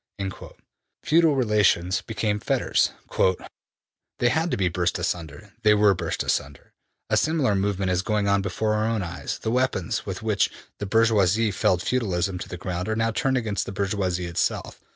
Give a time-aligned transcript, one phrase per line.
[1.03, 6.73] ''Feudal relations became fetters: ``They had to be burst asunder; they were burst asunder....
[7.11, 10.87] A similar movement is going on before our own eyes.'' ``The weapons with which the
[10.87, 14.81] bourgeoisie felled feudalism to the ground are now turned against the bourgeoisie itself.